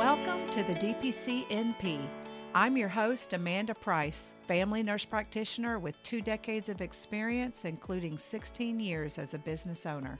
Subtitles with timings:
[0.00, 2.00] Welcome to the DPC NP.
[2.54, 8.80] I'm your host, Amanda Price, family nurse practitioner with two decades of experience, including 16
[8.80, 10.18] years as a business owner.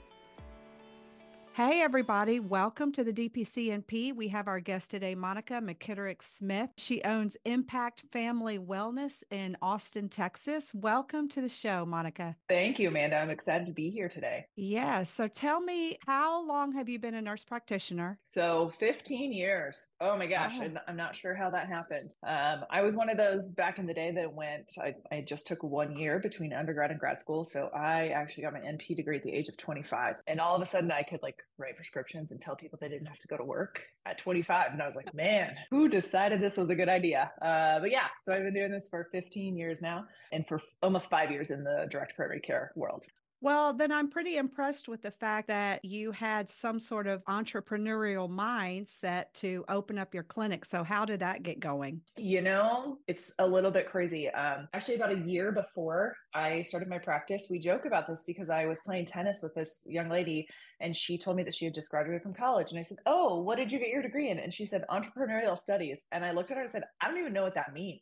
[1.53, 2.39] Hey, everybody.
[2.39, 4.15] Welcome to the DPCNP.
[4.15, 6.69] We have our guest today, Monica McKitterick Smith.
[6.77, 10.71] She owns Impact Family Wellness in Austin, Texas.
[10.73, 12.37] Welcome to the show, Monica.
[12.47, 13.17] Thank you, Amanda.
[13.17, 14.45] I'm excited to be here today.
[14.55, 15.03] Yeah.
[15.03, 18.17] So tell me, how long have you been a nurse practitioner?
[18.25, 19.89] So 15 years.
[19.99, 20.53] Oh my gosh.
[20.57, 20.69] Oh.
[20.87, 22.15] I'm not sure how that happened.
[22.25, 25.47] Um, I was one of those back in the day that went, I, I just
[25.47, 27.43] took one year between undergrad and grad school.
[27.43, 30.15] So I actually got my NP degree at the age of 25.
[30.27, 33.07] And all of a sudden I could like write prescriptions and tell people they didn't
[33.07, 34.73] have to go to work at 25.
[34.73, 37.31] And I was like, man, who decided this was a good idea?
[37.41, 41.09] Uh, but yeah, so I've been doing this for 15 years now and for almost
[41.09, 43.05] five years in the direct primary care world.
[43.43, 48.29] Well, then I'm pretty impressed with the fact that you had some sort of entrepreneurial
[48.29, 50.63] mindset to open up your clinic.
[50.63, 52.01] So, how did that get going?
[52.17, 54.29] You know, it's a little bit crazy.
[54.29, 58.51] Um, actually, about a year before I started my practice, we joke about this because
[58.51, 60.47] I was playing tennis with this young lady
[60.79, 62.69] and she told me that she had just graduated from college.
[62.69, 64.37] And I said, Oh, what did you get your degree in?
[64.37, 66.05] And she said, Entrepreneurial studies.
[66.11, 68.01] And I looked at her and said, I don't even know what that means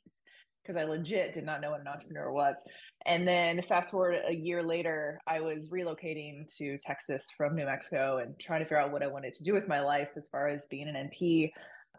[0.69, 2.61] because I legit did not know what an entrepreneur was.
[3.07, 8.19] And then fast forward a year later, I was relocating to Texas from New Mexico
[8.19, 10.47] and trying to figure out what I wanted to do with my life as far
[10.47, 11.51] as being an NP.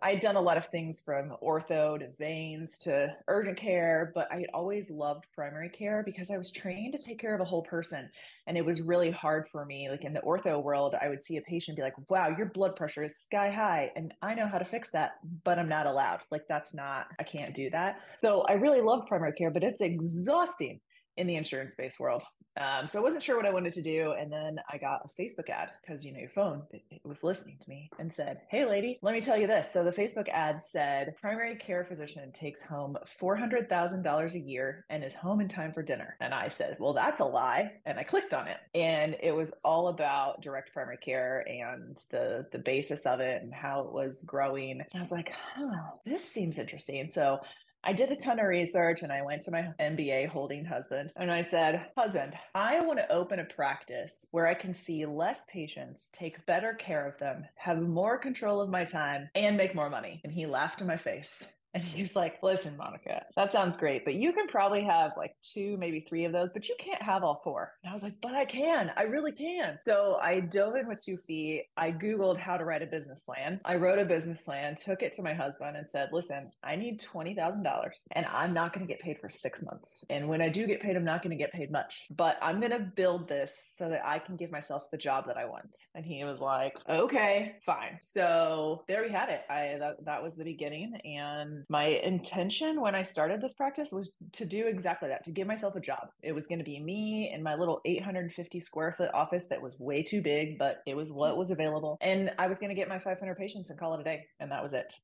[0.02, 4.36] I'd done a lot of things from ortho to veins to urgent care, but I
[4.36, 7.62] had always loved primary care because I was trained to take care of a whole
[7.62, 8.08] person.
[8.46, 9.90] And it was really hard for me.
[9.90, 12.76] Like in the ortho world, I would see a patient be like, wow, your blood
[12.76, 13.92] pressure is sky high.
[13.94, 16.20] And I know how to fix that, but I'm not allowed.
[16.30, 18.00] Like, that's not, I can't do that.
[18.22, 20.80] So I really loved primary care, but it's exhausting
[21.16, 22.22] in the insurance based world.
[22.60, 24.12] Um, so I wasn't sure what I wanted to do.
[24.18, 27.22] And then I got a Facebook ad because, you know, your phone it, it was
[27.22, 29.70] listening to me and said, Hey, lady, let me tell you this.
[29.70, 35.14] So the Facebook ad said, primary care physician takes home $400,000 a year and is
[35.14, 36.16] home in time for dinner.
[36.20, 37.72] And I said, Well, that's a lie.
[37.86, 38.58] And I clicked on it.
[38.74, 43.54] And it was all about direct primary care and the, the basis of it and
[43.54, 44.72] how it was growing.
[44.80, 47.08] And I was like, Huh, this seems interesting.
[47.08, 47.40] So
[47.82, 51.30] I did a ton of research and I went to my MBA holding husband and
[51.30, 56.10] I said, Husband, I want to open a practice where I can see less patients,
[56.12, 60.20] take better care of them, have more control of my time, and make more money.
[60.24, 61.48] And he laughed in my face.
[61.72, 65.76] And he's like, listen, Monica, that sounds great, but you can probably have like two,
[65.76, 67.72] maybe three of those, but you can't have all four.
[67.82, 68.90] And I was like, but I can.
[68.96, 69.78] I really can.
[69.84, 71.66] So I dove in with two feet.
[71.76, 73.60] I Googled how to write a business plan.
[73.64, 77.00] I wrote a business plan, took it to my husband, and said, listen, I need
[77.00, 80.04] $20,000 and I'm not going to get paid for six months.
[80.10, 82.58] And when I do get paid, I'm not going to get paid much, but I'm
[82.58, 85.76] going to build this so that I can give myself the job that I want.
[85.94, 87.98] And he was like, okay, fine.
[88.02, 89.42] So there we had it.
[89.48, 90.98] I, that, that was the beginning.
[91.04, 95.46] And my intention when I started this practice was to do exactly that, to give
[95.46, 96.08] myself a job.
[96.22, 99.78] It was going to be me in my little 850 square foot office that was
[99.78, 101.98] way too big, but it was what was available.
[102.00, 104.26] And I was going to get my 500 patients and call it a day.
[104.38, 104.94] And that was it.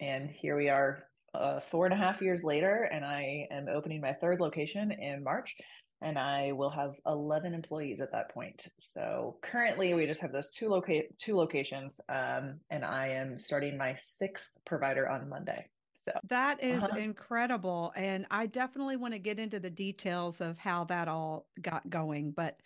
[0.00, 1.04] And here we are
[1.34, 5.24] uh, four and a half years later, and I am opening my third location in
[5.24, 5.56] March
[6.04, 8.68] and I will have 11 employees at that point.
[8.78, 10.82] So currently we just have those two
[11.18, 15.66] two locations um, and I am starting my sixth provider on Monday.
[16.04, 16.96] So that is uh-huh.
[16.96, 17.92] incredible.
[17.96, 22.32] And I definitely want to get into the details of how that all got going.
[22.32, 22.58] But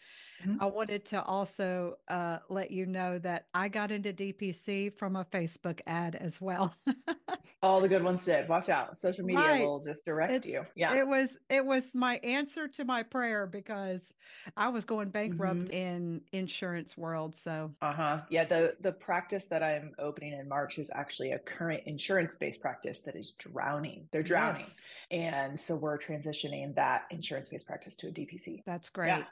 [0.47, 0.62] Mm-hmm.
[0.62, 5.25] I wanted to also uh, let you know that I got into DPC from a
[5.25, 6.75] Facebook ad as well.
[7.62, 8.48] All the good ones did.
[8.48, 8.97] Watch out.
[8.97, 9.66] Social media right.
[9.66, 10.62] will just direct it's, you.
[10.77, 10.94] Yeah.
[10.94, 14.15] It was it was my answer to my prayer because
[14.56, 15.72] I was going bankrupt mm-hmm.
[15.72, 17.34] in insurance world.
[17.34, 18.21] So uh-huh.
[18.31, 23.00] Yeah, the the practice that I'm opening in March is actually a current insurance-based practice
[23.00, 24.06] that is drowning.
[24.12, 24.60] They're drowning.
[24.60, 24.81] Yes.
[25.10, 28.62] And so we're transitioning that insurance-based practice to a DPC.
[28.65, 29.09] That's great.
[29.09, 29.25] Yeah.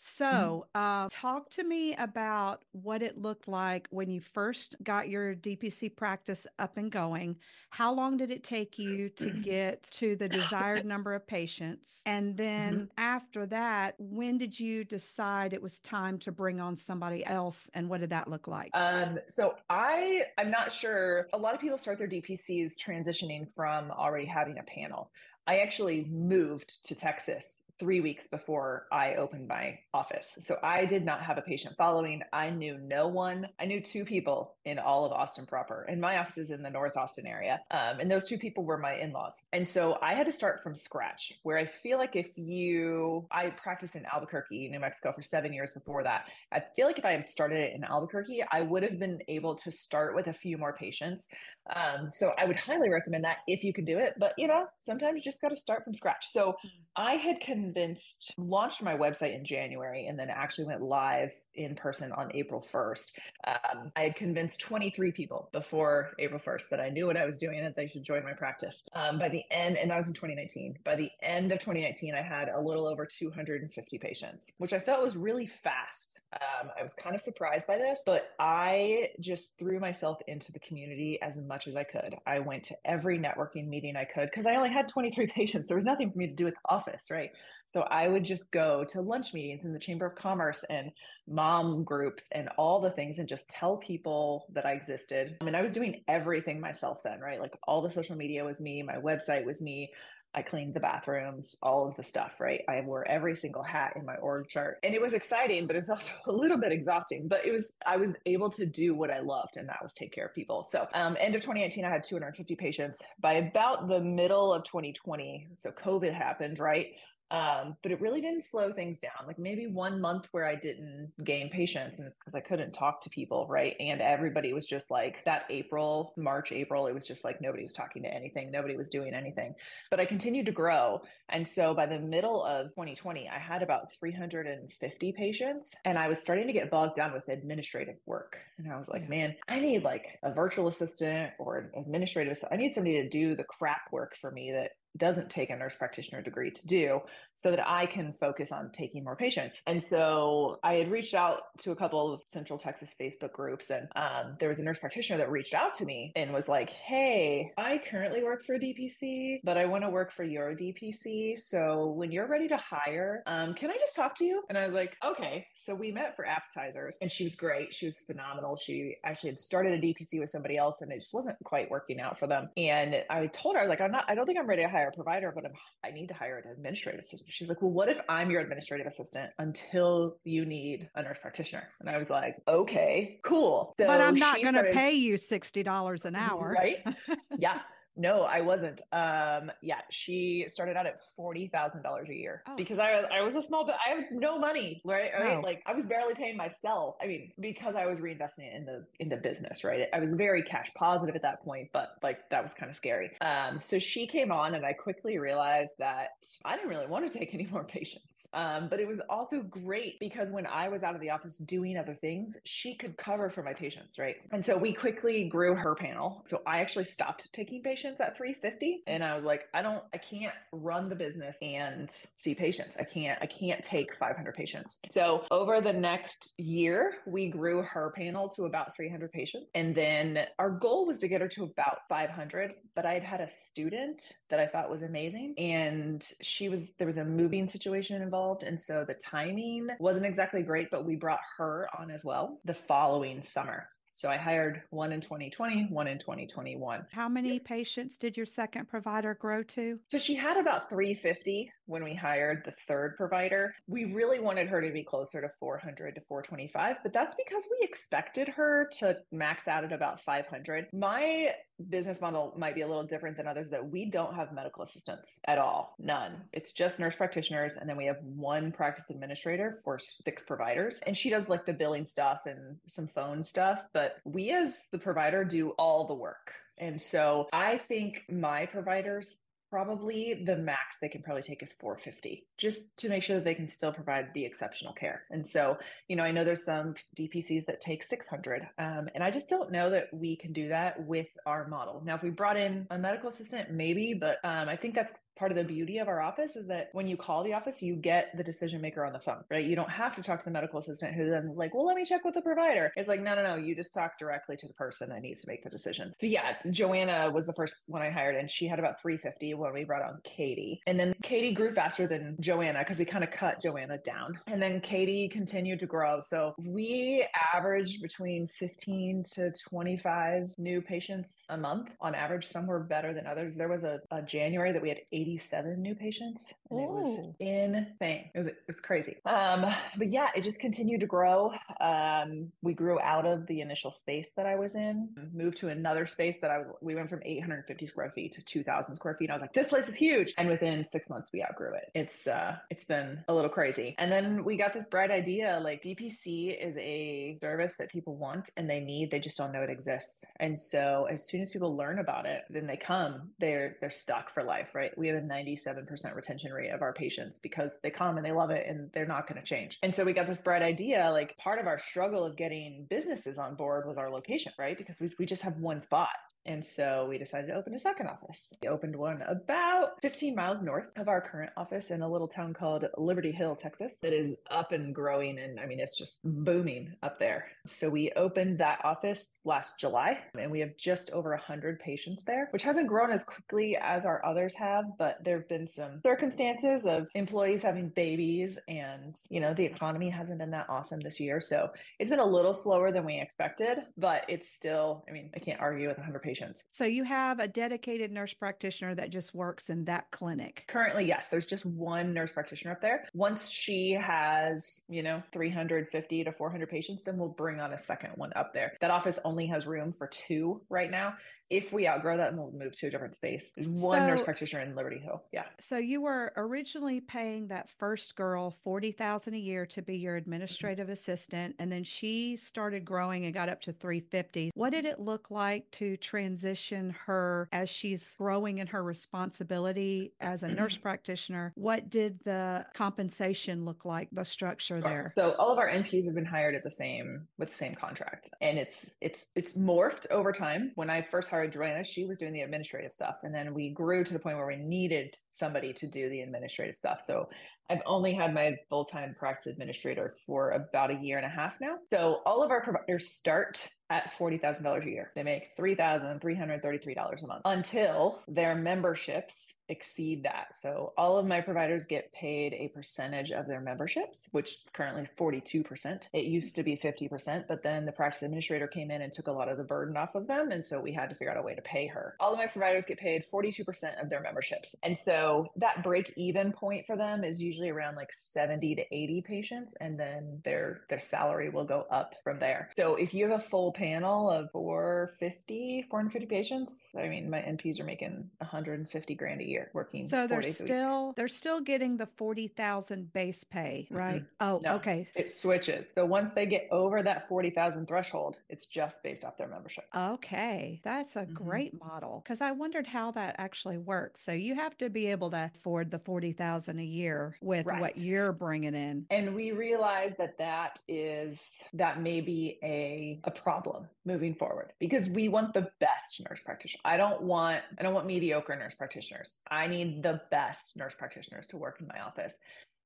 [0.00, 0.24] Mm-hmm.
[0.24, 5.34] So, uh, talk to me about what it looked like when you first got your
[5.34, 7.36] DPC practice up and going.
[7.68, 12.02] How long did it take you to get to the desired number of patients?
[12.06, 12.84] And then mm-hmm.
[12.96, 17.70] after that, when did you decide it was time to bring on somebody else?
[17.74, 18.70] And what did that look like?
[18.72, 21.28] Um, so I, I'm not sure.
[21.34, 25.10] A lot of people start their DPCs transitioning from already having a panel.
[25.46, 30.36] I actually moved to Texas three weeks before I opened my office.
[30.40, 32.20] So I did not have a patient following.
[32.32, 33.48] I knew no one.
[33.58, 36.70] I knew two people in all of Austin proper, and my office is in the
[36.70, 37.60] North Austin area.
[37.70, 39.42] Um, and those two people were my in laws.
[39.52, 43.48] And so I had to start from scratch, where I feel like if you, I
[43.50, 46.26] practiced in Albuquerque, New Mexico for seven years before that.
[46.52, 49.54] I feel like if I had started it in Albuquerque, I would have been able
[49.54, 51.28] to start with a few more patients.
[51.74, 54.14] Um, so I would highly recommend that if you can do it.
[54.18, 56.26] But, you know, sometimes you just got to start from scratch.
[56.28, 56.70] So mm.
[56.96, 57.40] I had
[57.72, 62.66] convinced, launched my website in January and then actually went live in person on April
[62.72, 63.12] 1st.
[63.46, 67.38] Um, I had convinced 23 people before April 1st that I knew what I was
[67.38, 68.84] doing and that they should join my practice.
[68.94, 72.22] Um, by the end, and that was in 2019, by the end of 2019, I
[72.22, 76.20] had a little over 250 patients, which I felt was really fast.
[76.34, 80.60] Um, I was kind of surprised by this, but I just threw myself into the
[80.60, 82.16] community as much as I could.
[82.26, 85.68] I went to every networking meeting I could because I only had 23 patients.
[85.68, 87.30] There was nothing for me to do at the office, right?
[87.72, 90.90] So I would just go to lunch meetings in the Chamber of Commerce and
[91.28, 95.36] mom groups and all the things and just tell people that I existed.
[95.40, 97.40] I mean, I was doing everything myself then, right?
[97.40, 99.90] Like all the social media was me, my website was me.
[100.32, 102.62] I cleaned the bathrooms, all of the stuff, right?
[102.68, 104.78] I wore every single hat in my org chart.
[104.84, 107.26] And it was exciting, but it was also a little bit exhausting.
[107.26, 110.12] But it was, I was able to do what I loved, and that was take
[110.12, 110.62] care of people.
[110.62, 113.02] So, um, end of 2018, I had 250 patients.
[113.20, 116.92] By about the middle of 2020, so COVID happened, right?
[117.30, 119.26] Um, but it really didn't slow things down.
[119.26, 123.02] Like maybe one month where I didn't gain patients, and it's because I couldn't talk
[123.02, 123.76] to people, right?
[123.78, 127.72] And everybody was just like that April, March, April, it was just like nobody was
[127.72, 129.54] talking to anything, nobody was doing anything.
[129.90, 131.02] But I continued to grow.
[131.28, 136.20] And so by the middle of 2020, I had about 350 patients, and I was
[136.20, 138.38] starting to get bogged down with administrative work.
[138.58, 139.08] And I was like, yeah.
[139.08, 142.42] man, I need like a virtual assistant or an administrative.
[142.50, 145.74] I need somebody to do the crap work for me that doesn't take a nurse
[145.74, 147.00] practitioner degree to do
[147.42, 149.62] so that I can focus on taking more patients.
[149.66, 153.88] And so I had reached out to a couple of Central Texas Facebook groups, and
[153.96, 157.52] um, there was a nurse practitioner that reached out to me and was like, Hey,
[157.56, 161.38] I currently work for DPC, but I want to work for your DPC.
[161.38, 164.42] So when you're ready to hire, um, can I just talk to you?
[164.48, 165.46] And I was like, Okay.
[165.54, 167.72] So we met for appetizers, and she was great.
[167.72, 168.56] She was phenomenal.
[168.56, 172.00] She actually had started a DPC with somebody else, and it just wasn't quite working
[172.00, 172.50] out for them.
[172.56, 174.68] And I told her, I was like, I'm not, I don't think I'm ready to
[174.68, 175.52] hire a provider, but I'm,
[175.84, 178.86] I need to hire an administrative assistant She's like, well, what if I'm your administrative
[178.86, 181.68] assistant until you need a nurse practitioner?
[181.80, 183.74] And I was like, okay, cool.
[183.78, 186.54] So but I'm not going to pay you $60 an hour.
[186.58, 186.86] Right.
[187.38, 187.60] yeah.
[187.96, 188.80] No, I wasn't.
[188.92, 192.56] Um, yeah, she started out at forty thousand dollars a year oh.
[192.56, 195.10] because I was I was a small but I have no money, right?
[195.18, 195.34] right?
[195.34, 195.40] No.
[195.40, 196.96] Like I was barely paying myself.
[197.02, 199.88] I mean, because I was reinvesting it in the in the business, right?
[199.92, 203.10] I was very cash positive at that point, but like that was kind of scary.
[203.20, 206.10] Um, so she came on, and I quickly realized that
[206.44, 208.26] I didn't really want to take any more patients.
[208.32, 211.76] Um, but it was also great because when I was out of the office doing
[211.76, 214.16] other things, she could cover for my patients, right?
[214.30, 216.22] And so we quickly grew her panel.
[216.26, 219.82] So I actually stopped taking patients patients at 350 and i was like i don't
[219.94, 222.76] i can't run the business and see patients.
[222.78, 224.78] I can't i can't take 500 patients.
[224.90, 230.26] So over the next year we grew her panel to about 300 patients and then
[230.38, 234.02] our goal was to get her to about 500 but i had had a student
[234.28, 238.60] that i thought was amazing and she was there was a moving situation involved and
[238.60, 243.22] so the timing wasn't exactly great but we brought her on as well the following
[243.22, 246.86] summer so I hired one in 2020, one in 2021.
[246.92, 249.78] How many patients did your second provider grow to?
[249.88, 253.52] So she had about 350 when we hired the third provider.
[253.66, 257.66] We really wanted her to be closer to 400 to 425, but that's because we
[257.66, 260.66] expected her to max out at about 500.
[260.72, 261.32] My
[261.68, 265.20] business model might be a little different than others that we don't have medical assistants
[265.26, 265.74] at all.
[265.78, 266.22] None.
[266.32, 267.56] It's just nurse practitioners.
[267.56, 270.80] And then we have one practice administrator for six providers.
[270.86, 273.62] And she does like the billing stuff and some phone stuff.
[273.72, 276.32] But we, as the provider, do all the work.
[276.58, 279.16] And so I think my providers
[279.50, 283.34] probably the max they can probably take is 450 just to make sure that they
[283.34, 285.02] can still provide the exceptional care.
[285.10, 289.10] And so you know i know there's some dpcs that take 600 um, and i
[289.10, 291.82] just don't know that we can do that with our model.
[291.84, 295.30] Now if we brought in a medical assistant maybe but um, i think that's part
[295.30, 298.16] of the beauty of our office is that when you call the office, you get
[298.16, 299.44] the decision maker on the phone, right?
[299.44, 301.84] You don't have to talk to the medical assistant who then like, well, let me
[301.84, 302.72] check with the provider.
[302.74, 303.36] It's like, no, no, no.
[303.36, 305.92] You just talk directly to the person that needs to make the decision.
[305.98, 309.52] So yeah, Joanna was the first one I hired and she had about 350 when
[309.52, 310.62] we brought on Katie.
[310.66, 314.18] And then Katie grew faster than Joanna because we kind of cut Joanna down.
[314.26, 316.00] And then Katie continued to grow.
[316.00, 322.26] So we averaged between 15 to 25 new patients a month on average.
[322.26, 323.36] Some were better than others.
[323.36, 326.32] There was a, a January that we had 80 87 new patients.
[326.50, 328.10] And it was insane.
[328.14, 328.96] It was, it was crazy.
[329.04, 331.32] Um, but yeah, it just continued to grow.
[331.60, 335.86] Um, we grew out of the initial space that I was in, moved to another
[335.86, 339.10] space that I was, we went from 850 square feet to 2000 square feet.
[339.10, 340.14] I was like, this place is huge.
[340.18, 341.70] And within six months, we outgrew it.
[341.74, 343.74] It's, uh, it's been a little crazy.
[343.78, 348.30] And then we got this bright idea like DPC is a service that people want
[348.36, 350.04] and they need, they just don't know it exists.
[350.18, 354.12] And so as soon as people learn about it, then they come, they're, they're stuck
[354.12, 354.76] for life, right?
[354.76, 358.30] We have a 97% retention rate of our patients because they come and they love
[358.30, 359.58] it and they're not going to change.
[359.62, 360.90] And so we got this bright idea.
[360.90, 364.56] Like part of our struggle of getting businesses on board was our location, right?
[364.56, 365.88] Because we, we just have one spot.
[366.26, 368.32] And so we decided to open a second office.
[368.42, 372.34] We opened one about 15 miles north of our current office in a little town
[372.34, 375.18] called Liberty Hill, Texas, that is up and growing.
[375.18, 377.26] And I mean, it's just booming up there.
[377.46, 382.28] So we opened that office last July and we have just over 100 patients there,
[382.30, 384.64] which hasn't grown as quickly as our others have.
[384.78, 389.88] But there have been some circumstances of employees having babies and, you know, the economy
[389.88, 391.20] hasn't been that awesome this year.
[391.20, 391.48] So
[391.78, 395.40] it's been a little slower than we expected, but it's still, I mean, I can't
[395.40, 396.44] argue with 100 patients patients.
[396.50, 400.44] So you have a dedicated nurse practitioner that just works in that clinic.
[400.48, 402.86] Currently, yes, there's just one nurse practitioner up there.
[402.94, 407.92] Once she has, you know, 350 to 400 patients, then we'll bring on a second
[407.96, 408.52] one up there.
[408.60, 410.94] That office only has room for two right now
[411.30, 413.30] if we outgrow that, we'll move to a different space.
[413.34, 415.04] There's one so, nurse practitioner in Liberty Hill.
[415.12, 415.24] Yeah.
[415.38, 419.94] So you were originally paying that first girl forty thousand a year to be your
[419.94, 420.72] administrative mm-hmm.
[420.72, 424.32] assistant, and then she started growing and got up to three fifty.
[424.34, 430.22] What did it look like to transition her as she's growing in her responsibility as
[430.22, 431.32] a nurse practitioner?
[431.36, 433.88] What did the compensation look like?
[433.92, 434.92] The structure there.
[434.96, 438.10] So all of our NPs have been hired at the same with the same contract,
[438.20, 440.52] and it's it's it's morphed over time.
[440.54, 442.96] When I first hired hired Joanna, she was doing the administrative stuff.
[443.02, 446.56] And then we grew to the point where we needed somebody to do the administrative
[446.56, 446.82] stuff.
[446.84, 447.08] So
[447.48, 451.36] I've only had my full time practice administrator for about a year and a half
[451.40, 451.56] now.
[451.68, 454.90] So all of our providers start at $40,000 a year.
[454.94, 460.36] They make $3,333 a month until their memberships exceed that.
[460.36, 464.90] So all of my providers get paid a percentage of their memberships, which currently is
[464.98, 465.88] 42%.
[465.92, 469.12] It used to be 50%, but then the practice administrator came in and took a
[469.12, 470.30] lot of the burden off of them.
[470.30, 471.96] And so we had to figure out a way to pay her.
[472.00, 474.54] All of my providers get paid 42% of their memberships.
[474.62, 479.02] And so that break even point for them is usually around like 70 to 80
[479.02, 479.54] patients.
[479.60, 482.50] And then their, their salary will go up from there.
[482.56, 486.70] So if you have a full panel of 450, 450 patients.
[486.78, 489.86] I mean, my NPs are making 150 grand a year working.
[489.86, 494.02] So they're still they're still getting the 40,000 base pay, right?
[494.02, 494.24] Mm-hmm.
[494.24, 494.86] Oh, no, okay.
[494.94, 495.72] It switches.
[495.74, 499.64] So once they get over that 40,000 threshold, it's just based off their membership.
[499.74, 500.60] Okay.
[500.64, 501.14] That's a mm-hmm.
[501.14, 504.02] great model cuz I wondered how that actually works.
[504.02, 507.60] So you have to be able to afford the 40,000 a year with right.
[507.60, 508.86] what you're bringing in.
[508.90, 514.88] And we realize that that is that may be a a problem moving forward because
[514.88, 516.60] we want the best nurse practitioner.
[516.64, 519.18] I don't want I don't want mediocre nurse practitioners.
[519.30, 522.16] I need the best nurse practitioners to work in my office.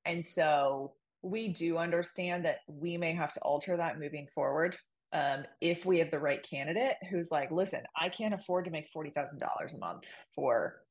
[0.04, 0.92] And so
[1.23, 4.76] we do understand that we may have to alter that moving forward
[5.12, 8.88] um, if we have the right candidate who's like, listen, I can't afford to make
[8.92, 10.04] forty thousand dollars a month
[10.35, 10.83] for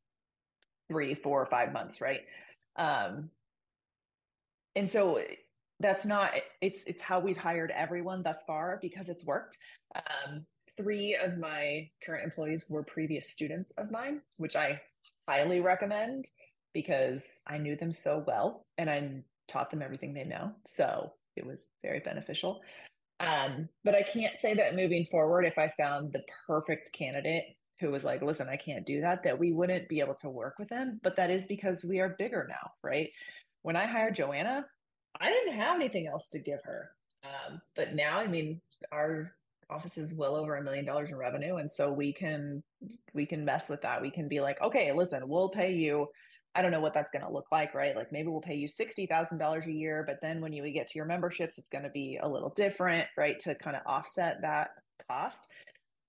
[0.87, 2.21] three, four, five months, right?
[2.77, 3.29] Um,
[4.75, 5.21] and so
[5.79, 9.57] that's not it's it's how we've hired everyone thus far because it's worked
[9.95, 10.45] um,
[10.77, 14.79] three of my current employees were previous students of mine which i
[15.27, 16.25] highly recommend
[16.73, 20.53] because i knew them so well and i taught them everything they know.
[20.65, 22.61] So it was very beneficial.
[23.19, 27.43] Um, but i can't say that moving forward if i found the perfect candidate
[27.79, 30.55] who was like listen i can't do that that we wouldn't be able to work
[30.59, 30.99] with them.
[31.03, 33.09] But that is because we are bigger now right?
[33.61, 34.65] When i hired joanna
[35.19, 36.91] I didn't have anything else to give her.
[37.23, 38.61] Um, but now, I mean,
[38.91, 39.33] our
[39.73, 42.63] office is well over a million dollars in revenue, and so we can
[43.13, 44.01] we can mess with that.
[44.01, 46.07] We can be like, okay, listen, we'll pay you.
[46.55, 47.95] I don't know what that's going to look like, right?
[47.95, 50.87] Like maybe we'll pay you sixty thousand dollars a year, but then when you get
[50.89, 53.39] to your memberships, it's going to be a little different, right?
[53.41, 54.69] To kind of offset that
[55.09, 55.47] cost.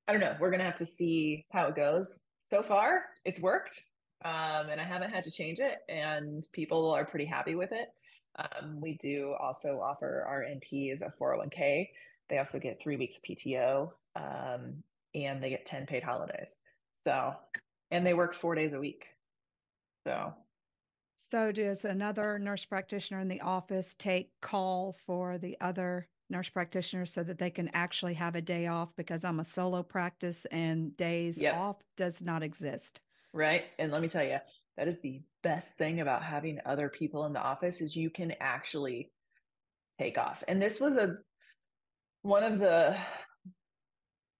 [0.06, 0.36] I don't know.
[0.38, 2.24] We're going to have to see how it goes.
[2.52, 3.80] So far, it's worked,
[4.24, 7.88] um, and I haven't had to change it, and people are pretty happy with it.
[8.36, 11.88] Um, we do also offer our NPs a 401k.
[12.28, 14.82] They also get three weeks PTO um,
[15.14, 16.56] and they get 10 paid holidays.
[17.06, 17.34] So,
[17.90, 19.06] and they work four days a week.
[20.06, 20.34] So,
[21.16, 27.12] so does another nurse practitioner in the office take call for the other nurse practitioners
[27.12, 30.96] so that they can actually have a day off because I'm a solo practice and
[30.96, 31.56] days yep.
[31.56, 33.00] off does not exist.
[33.32, 33.64] Right.
[33.78, 34.38] And let me tell you,
[34.76, 38.34] that is the best thing about having other people in the office is you can
[38.40, 39.10] actually
[39.98, 40.42] take off.
[40.48, 41.18] And this was a
[42.24, 42.96] one of the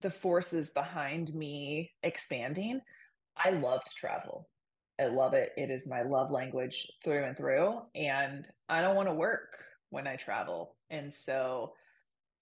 [0.01, 2.81] the forces behind me expanding.
[3.37, 4.49] I love to travel.
[5.01, 5.53] I love it.
[5.57, 7.81] It is my love language through and through.
[7.95, 9.57] And I don't want to work
[9.91, 10.77] when I travel.
[10.91, 11.73] And so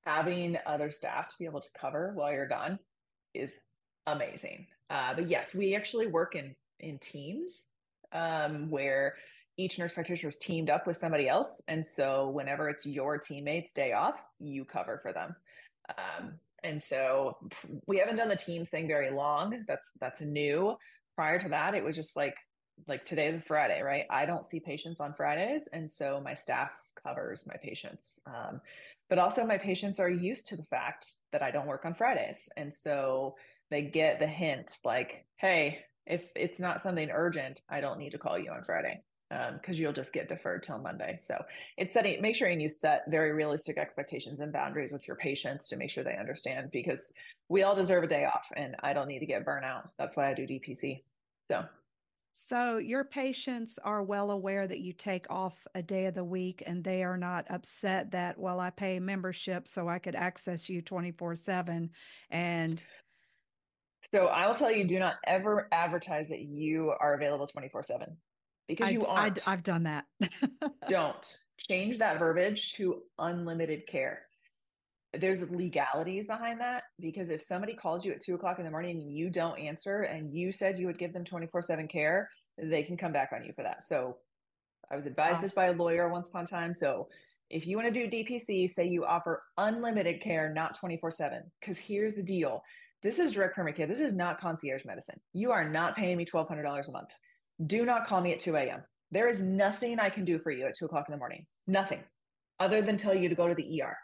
[0.05, 2.79] having other staff to be able to cover while you're gone
[3.35, 3.59] is
[4.07, 4.67] amazing.
[4.91, 7.67] Uh, but yes, we actually work in in teams
[8.13, 9.15] um, where
[9.57, 13.73] each nurse practitioner is teamed up with somebody else, and so whenever it's your teammates'
[13.73, 15.37] day off, you cover for them.
[15.99, 17.37] Um, and so
[17.87, 19.65] we haven't done the teams thing very long.
[19.67, 20.77] That's that's new.
[21.17, 22.37] Prior to that, it was just like
[22.89, 24.05] like today's a Friday, right?
[24.11, 28.15] I don't see patients on Fridays, and so my staff covers my patients.
[28.27, 28.61] Um,
[29.09, 32.49] but also, my patients are used to the fact that I don't work on Fridays,
[32.57, 33.37] and so
[33.71, 38.19] they get the hint, like, "Hey, if it's not something urgent, I don't need to
[38.19, 41.17] call you on Friday." Because um, you'll just get deferred till Monday.
[41.19, 41.43] So
[41.77, 45.69] it's setting, make sure and you set very realistic expectations and boundaries with your patients
[45.69, 47.13] to make sure they understand because
[47.49, 49.89] we all deserve a day off and I don't need to get burnout.
[49.99, 51.03] That's why I do DPC.
[51.51, 51.65] So.
[52.35, 56.63] So your patients are well aware that you take off a day of the week
[56.67, 60.81] and they are not upset that, well, I pay membership so I could access you
[60.81, 61.91] 24 seven
[62.31, 62.83] and
[64.15, 68.17] so I will tell you, do not ever advertise that you are available 24 seven
[68.69, 69.47] because I, you aren't.
[69.47, 70.05] I, have done that.
[70.89, 74.23] Don't change that verbiage to unlimited care.
[75.15, 78.99] There's legalities behind that because if somebody calls you at two o'clock in the morning
[78.99, 82.83] and you don't answer and you said you would give them 24 7 care, they
[82.83, 83.83] can come back on you for that.
[83.83, 84.17] So
[84.91, 85.41] I was advised wow.
[85.43, 86.73] this by a lawyer once upon a time.
[86.73, 87.09] So
[87.51, 91.43] if you want to do DPC, say you offer unlimited care, not 24 7.
[91.61, 92.63] Because here's the deal
[93.03, 93.87] this is direct primary care.
[93.87, 95.21] This is not concierge medicine.
[95.35, 97.11] You are not paying me $1,200 a month
[97.67, 98.83] do not call me at 2 a.m.
[99.11, 101.47] There is nothing I can do for you at 2 o'clock in the morning.
[101.67, 102.01] Nothing
[102.59, 103.97] other than tell you to go to the ER.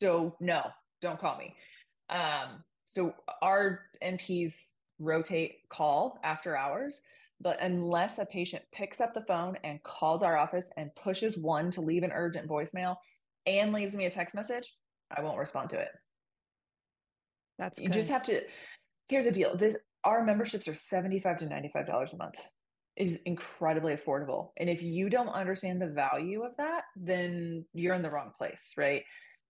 [0.00, 0.66] So, no,
[1.00, 1.54] don't call me.
[2.10, 7.00] Um, so, our NPs rotate call after hours,
[7.40, 11.70] but unless a patient picks up the phone and calls our office and pushes one
[11.72, 12.96] to leave an urgent voicemail
[13.46, 14.74] and leaves me a text message,
[15.14, 15.88] I won't respond to it.
[17.58, 18.42] That's you just have to.
[19.08, 22.36] Here's the deal: this our memberships are seventy-five to ninety-five dollars a month
[22.96, 24.50] is incredibly affordable.
[24.56, 28.72] And if you don't understand the value of that, then you're in the wrong place,
[28.76, 29.02] right?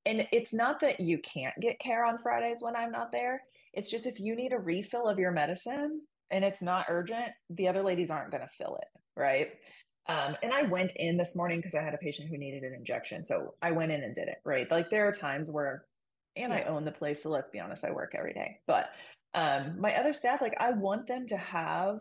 [0.05, 3.43] And it's not that you can't get care on Fridays when I'm not there.
[3.73, 7.69] It's just if you need a refill of your medicine and it's not urgent, the
[7.69, 9.49] other ladies aren't going to fill it, right?
[10.09, 12.75] Um, and I went in this morning because I had a patient who needed an
[12.75, 13.25] injection.
[13.25, 14.71] So I went in and did it, right?
[14.71, 15.85] Like there are times where,
[16.37, 16.61] and yeah.
[16.61, 17.23] I own the place.
[17.23, 18.59] So let's be honest, I work every day.
[18.67, 18.87] But
[19.35, 21.99] um, my other staff, like I want them to have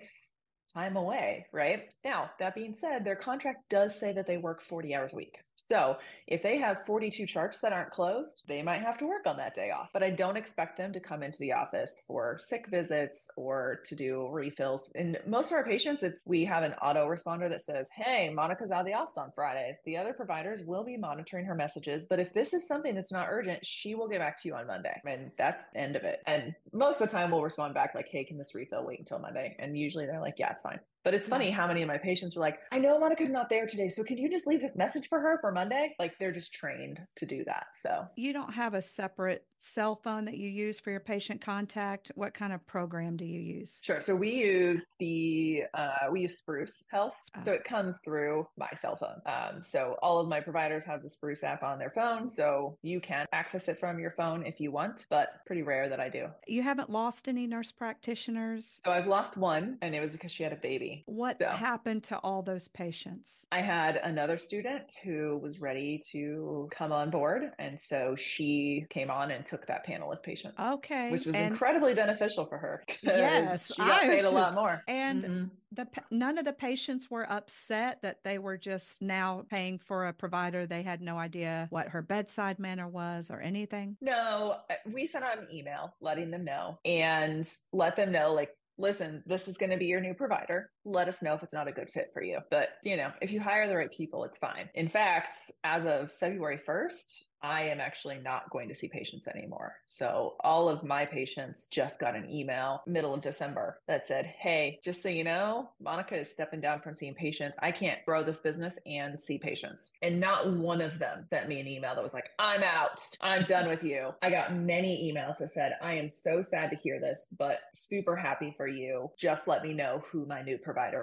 [0.76, 1.94] time away, right?
[2.04, 5.40] Now, that being said, their contract does say that they work 40 hours a week.
[5.70, 5.98] So
[6.28, 9.56] if they have 42 charts that aren't closed, they might have to work on that
[9.56, 9.90] day off.
[9.94, 13.96] But I don't expect them to come into the office for sick visits or to
[13.96, 14.92] do refills.
[14.96, 18.72] In most of our patients, it's we have an auto responder that says, Hey, Monica's
[18.72, 19.78] out of the office on Fridays.
[19.86, 22.06] The other providers will be monitoring her messages.
[22.06, 24.68] But if this is something that's not urgent, she will get back to you on
[24.68, 25.02] Monday.
[25.06, 26.22] And that's the end of it.
[26.28, 29.20] And most of the time we'll respond back like, Hey, can this refill wait until
[29.20, 29.56] Monday?
[29.60, 30.80] And usually they're like, Yeah, it's fine.
[31.06, 33.68] But it's funny how many of my patients were like, I know Monica's not there
[33.68, 33.90] today.
[33.90, 35.96] So can you just leave a message for her for Monday?
[36.00, 37.68] Like they're just trained to do that.
[37.76, 42.12] So you don't have a separate cell phone that you use for your patient contact.
[42.16, 43.80] What kind of program do you use?
[43.84, 44.02] Sure.
[44.02, 47.16] So we use the, uh, we use Spruce Health.
[47.38, 47.42] Oh.
[47.46, 49.22] So it comes through my cell phone.
[49.26, 52.30] Um, so all of my providers have the Spruce app on their phone.
[52.30, 56.00] So you can access it from your phone if you want, but pretty rare that
[56.00, 56.28] I do.
[56.48, 58.82] You haven't lost any nurse practitioners?
[58.84, 60.95] So I've lost one and it was because she had a baby.
[61.06, 63.46] What so, happened to all those patients?
[63.52, 67.52] I had another student who was ready to come on board.
[67.60, 70.56] And so she came on and took that panel of patients.
[70.60, 71.12] Okay.
[71.12, 72.84] Which was and incredibly beneficial for her.
[73.04, 73.72] Yes.
[73.76, 74.84] She got I paid a lot more.
[74.88, 75.44] And mm-hmm.
[75.72, 80.14] the none of the patients were upset that they were just now paying for a
[80.14, 80.66] provider.
[80.66, 83.98] They had no idea what her bedside manner was or anything.
[84.02, 88.56] No, uh, we sent out an email letting them know and let them know like
[88.78, 90.70] listen, this is going to be your new provider.
[90.86, 92.40] Let us know if it's not a good fit for you.
[92.50, 94.70] But, you know, if you hire the right people, it's fine.
[94.76, 99.76] In fact, as of February 1st, I am actually not going to see patients anymore.
[99.86, 104.80] So all of my patients just got an email middle of December that said, Hey,
[104.84, 107.56] just so you know, Monica is stepping down from seeing patients.
[107.62, 109.94] I can't grow this business and see patients.
[110.02, 113.08] And not one of them sent me an email that was like, I'm out.
[113.22, 114.10] I'm done with you.
[114.24, 118.16] I got many emails that said, I am so sad to hear this, but super
[118.16, 119.12] happy for you.
[119.20, 120.58] Just let me know who my new